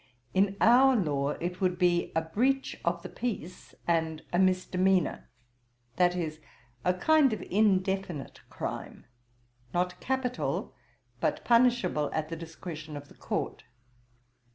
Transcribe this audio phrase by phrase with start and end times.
[0.33, 5.29] In our law it would be a breach of the peace, and a misdemeanour:
[5.97, 6.39] that is,
[6.83, 9.05] a kind of indefinite crime,
[9.75, 10.73] not capital,
[11.19, 13.63] but punishable at the discretion of the Court.